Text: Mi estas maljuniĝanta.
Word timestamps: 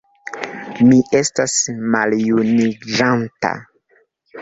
Mi 0.87 0.97
estas 1.19 1.59
maljuniĝanta. 1.99 3.57